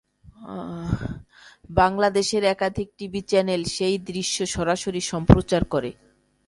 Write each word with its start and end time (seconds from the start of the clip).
বাংলাদেশের 1.71 2.43
একাধিক 2.45 2.87
TV 2.97 3.21
channel 3.21 3.61
সেই 3.75 3.95
দৃশ্য 4.07 4.37
সরাসরি 4.45 5.01
সম্প্রচার 5.11 5.61
করে। 5.65 5.89